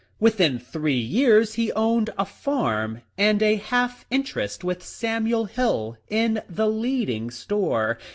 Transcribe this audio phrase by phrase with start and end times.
[0.19, 6.41] Within three years he owned a farm, and a half interest with Samuel Hill in
[6.49, 7.99] the leading store.